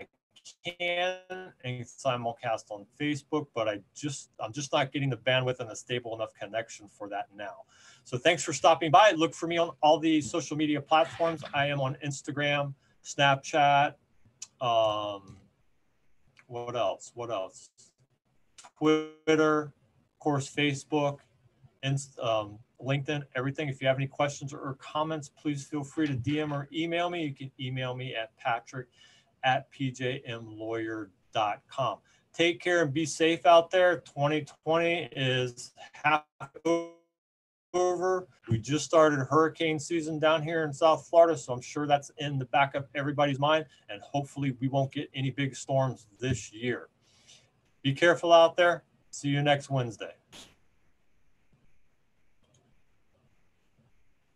can 0.64 1.19
and 1.64 1.85
simulcast 1.85 2.71
on 2.71 2.87
Facebook, 3.00 3.47
but 3.55 3.69
I 3.69 3.81
just 3.95 4.31
I'm 4.40 4.52
just 4.52 4.73
not 4.73 4.93
getting 4.93 5.11
the 5.11 5.17
bandwidth 5.17 5.61
and 5.61 5.71
a 5.71 5.76
stable 5.76 6.14
enough 6.14 6.33
connection 6.35 6.88
for 6.88 7.09
that 7.09 7.26
now. 7.35 7.64
So 8.05 8.19
thanks 8.19 8.43
for 8.43 8.52
stopping 8.52 8.90
by. 8.90 9.12
Look 9.12 9.35
for 9.35 9.47
me 9.47 9.59
on 9.59 9.71
all 9.83 9.99
the 9.99 10.21
social 10.21 10.57
media 10.57 10.81
platforms. 10.81 11.43
I 11.55 11.67
am 11.67 11.81
on 11.81 11.97
Instagram, 12.05 12.75
Snapchat. 13.05 13.95
Um, 14.61 15.38
what 16.47 16.76
else? 16.76 17.12
What 17.14 17.31
else? 17.31 17.71
Twitter, 18.79 19.62
of 19.62 20.19
course, 20.19 20.52
Facebook, 20.52 21.19
and 21.83 21.99
um, 22.21 22.59
LinkedIn, 22.81 23.23
everything. 23.37 23.69
If 23.69 23.81
you 23.81 23.88
have 23.88 23.97
any 23.97 24.07
questions 24.07 24.52
or 24.52 24.76
comments, 24.81 25.29
please 25.29 25.64
feel 25.64 25.85
free 25.85 26.07
to 26.07 26.14
DM 26.14 26.52
or 26.52 26.69
email 26.73 27.11
me. 27.11 27.25
You 27.25 27.35
can 27.35 27.50
email 27.61 27.95
me 27.95 28.14
at 28.14 28.37
patrick 28.37 28.88
at 29.44 29.70
pjmlawyer.com. 29.73 31.99
Take 32.32 32.61
care 32.61 32.82
and 32.82 32.92
be 32.92 33.06
safe 33.06 33.47
out 33.47 33.70
there. 33.70 33.99
2020 33.99 35.11
is 35.12 35.73
half 35.92 36.25
over. 37.73 38.28
We 38.49 38.59
just 38.59 38.85
started 38.85 39.18
hurricane 39.18 39.78
season 39.78 40.18
down 40.18 40.42
here 40.42 40.64
in 40.64 40.73
South 40.73 41.06
Florida, 41.09 41.37
so 41.37 41.52
I'm 41.52 41.61
sure 41.61 41.87
that's 41.87 42.11
in 42.18 42.38
the 42.38 42.44
back 42.47 42.75
of 42.75 42.87
everybody's 42.94 43.38
mind. 43.38 43.66
And 43.88 44.00
hopefully, 44.02 44.56
we 44.61 44.68
won't 44.68 44.92
get 44.92 45.11
any 45.14 45.30
big 45.30 45.56
storms 45.56 46.06
this 46.18 46.52
year. 46.52 46.88
Be 47.82 47.92
careful 47.92 48.32
out 48.32 48.56
there. 48.56 48.85
See 49.11 49.28
you 49.28 49.42
next 49.42 49.70
Wednesday. 49.70 50.14